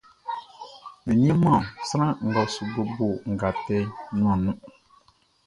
[1.03, 3.77] Be nianman sran ngʼɔ su bobo nʼgatɛ
[4.17, 4.57] nuanʼn nun.